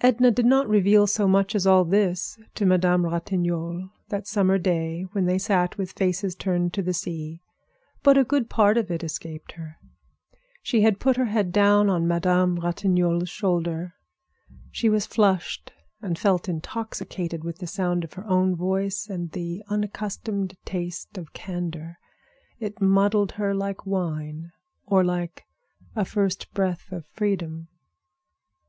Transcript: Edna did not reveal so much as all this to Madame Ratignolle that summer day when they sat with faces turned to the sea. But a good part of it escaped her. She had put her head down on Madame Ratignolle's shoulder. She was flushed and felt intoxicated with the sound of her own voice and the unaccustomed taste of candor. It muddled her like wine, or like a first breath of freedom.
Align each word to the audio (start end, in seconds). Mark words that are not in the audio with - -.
Edna 0.00 0.30
did 0.30 0.46
not 0.46 0.68
reveal 0.68 1.08
so 1.08 1.26
much 1.26 1.52
as 1.56 1.66
all 1.66 1.84
this 1.84 2.38
to 2.54 2.64
Madame 2.64 3.04
Ratignolle 3.04 3.90
that 4.08 4.28
summer 4.28 4.56
day 4.56 5.02
when 5.10 5.24
they 5.26 5.36
sat 5.36 5.76
with 5.76 5.98
faces 5.98 6.36
turned 6.36 6.72
to 6.74 6.80
the 6.80 6.94
sea. 6.94 7.40
But 8.04 8.16
a 8.16 8.22
good 8.22 8.48
part 8.48 8.76
of 8.78 8.88
it 8.88 9.02
escaped 9.02 9.50
her. 9.54 9.76
She 10.62 10.82
had 10.82 11.00
put 11.00 11.16
her 11.16 11.24
head 11.24 11.50
down 11.50 11.90
on 11.90 12.06
Madame 12.06 12.60
Ratignolle's 12.60 13.28
shoulder. 13.30 13.94
She 14.70 14.88
was 14.88 15.06
flushed 15.06 15.72
and 16.00 16.16
felt 16.16 16.48
intoxicated 16.48 17.42
with 17.42 17.58
the 17.58 17.66
sound 17.66 18.04
of 18.04 18.12
her 18.12 18.28
own 18.28 18.54
voice 18.54 19.08
and 19.10 19.32
the 19.32 19.64
unaccustomed 19.68 20.54
taste 20.64 21.18
of 21.18 21.32
candor. 21.32 21.98
It 22.60 22.80
muddled 22.80 23.32
her 23.32 23.52
like 23.56 23.84
wine, 23.84 24.52
or 24.86 25.02
like 25.02 25.46
a 25.96 26.04
first 26.04 26.54
breath 26.54 26.92
of 26.92 27.06
freedom. 27.08 27.66